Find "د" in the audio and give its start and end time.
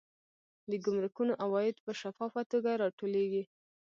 0.69-0.71